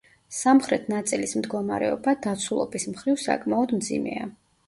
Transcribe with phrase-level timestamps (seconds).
[0.35, 4.27] სამხრეთ ნაწილის მდგომარეობა, დაცულობის მხრივ, საკმაოდ მძიმეა.